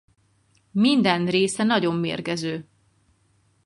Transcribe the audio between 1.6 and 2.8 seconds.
nagyon mérgező.